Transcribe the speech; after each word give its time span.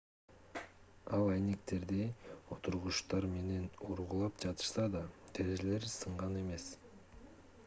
эл 1.17 1.25
айнектерди 1.33 2.07
отургучтар 2.55 3.29
менен 3.35 3.69
ургулап 3.91 4.43
жатышса 4.47 4.89
да 4.99 5.07
терезелер 5.35 5.91
сынган 5.99 6.39
эмес 6.45 6.71